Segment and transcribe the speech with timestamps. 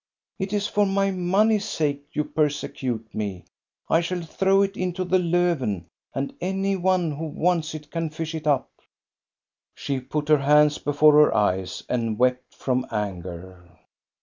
[0.39, 3.45] It is for my money's sake you persecute me.
[3.87, 5.85] I shall throw it into the Lofven,
[6.15, 8.71] and any one who wants it can fish it up."
[9.75, 13.77] She put her hands before her eyes and wept from anger.